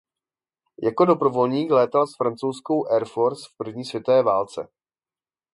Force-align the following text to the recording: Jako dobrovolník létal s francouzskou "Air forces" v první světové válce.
Jako 0.83 1.05
dobrovolník 1.05 1.71
létal 1.71 2.07
s 2.07 2.15
francouzskou 2.17 2.91
"Air 2.93 3.05
forces" 3.05 3.45
v 3.47 3.57
první 3.57 3.85
světové 3.85 4.23
válce. 4.23 4.67